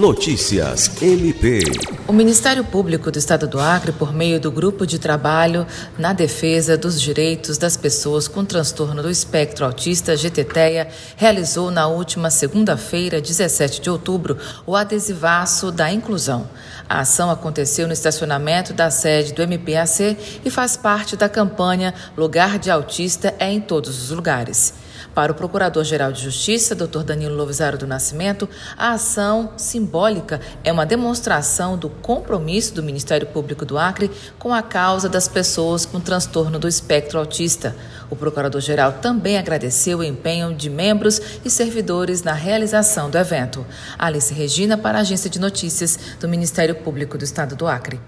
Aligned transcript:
Notícias 0.00 0.90
MP. 1.02 1.60
O 2.08 2.12
Ministério 2.14 2.64
Público 2.64 3.10
do 3.10 3.18
Estado 3.18 3.46
do 3.46 3.60
Acre, 3.60 3.92
por 3.92 4.14
meio 4.14 4.40
do 4.40 4.50
Grupo 4.50 4.86
de 4.86 4.98
Trabalho 4.98 5.66
na 5.98 6.14
Defesa 6.14 6.74
dos 6.74 6.98
Direitos 6.98 7.58
das 7.58 7.76
Pessoas 7.76 8.26
com 8.26 8.42
Transtorno 8.42 9.02
do 9.02 9.10
Espectro 9.10 9.66
Autista, 9.66 10.16
GTTEA, 10.16 10.88
realizou 11.16 11.70
na 11.70 11.86
última 11.86 12.30
segunda-feira, 12.30 13.20
17 13.20 13.82
de 13.82 13.90
outubro, 13.90 14.38
o 14.64 14.74
adesivaço 14.74 15.70
da 15.70 15.92
inclusão. 15.92 16.48
A 16.88 17.00
ação 17.00 17.30
aconteceu 17.30 17.86
no 17.86 17.92
estacionamento 17.92 18.72
da 18.72 18.90
sede 18.90 19.34
do 19.34 19.42
MPAC 19.42 20.16
e 20.42 20.50
faz 20.50 20.78
parte 20.78 21.14
da 21.14 21.28
campanha 21.28 21.92
Lugar 22.16 22.58
de 22.58 22.70
Autista 22.70 23.34
é 23.38 23.52
em 23.52 23.60
todos 23.60 24.02
os 24.02 24.16
lugares. 24.16 24.72
Para 25.14 25.32
o 25.32 25.34
Procurador-Geral 25.34 26.12
de 26.12 26.22
Justiça, 26.22 26.74
Dr. 26.74 27.02
Danilo 27.02 27.34
Lovisaro 27.34 27.76
do 27.76 27.86
Nascimento, 27.86 28.48
a 28.76 28.92
ação 28.92 29.52
simbólica 29.56 29.89
é 30.64 30.72
uma 30.72 30.86
demonstração 30.86 31.76
do 31.76 31.90
compromisso 31.90 32.74
do 32.74 32.82
Ministério 32.82 33.26
Público 33.26 33.64
do 33.64 33.76
Acre 33.76 34.10
com 34.38 34.54
a 34.54 34.62
causa 34.62 35.08
das 35.08 35.28
pessoas 35.28 35.84
com 35.84 36.00
transtorno 36.00 36.58
do 36.58 36.68
espectro 36.68 37.18
autista. 37.18 37.76
O 38.08 38.16
Procurador-Geral 38.16 38.94
também 38.94 39.36
agradeceu 39.36 39.98
o 39.98 40.04
empenho 40.04 40.54
de 40.54 40.70
membros 40.70 41.20
e 41.44 41.50
servidores 41.50 42.22
na 42.22 42.32
realização 42.32 43.10
do 43.10 43.18
evento. 43.18 43.66
Alice 43.98 44.32
Regina, 44.32 44.78
para 44.78 44.98
a 44.98 45.00
Agência 45.02 45.28
de 45.28 45.38
Notícias 45.38 45.98
do 46.20 46.28
Ministério 46.28 46.74
Público 46.74 47.18
do 47.18 47.24
Estado 47.24 47.56
do 47.56 47.66
Acre. 47.66 48.00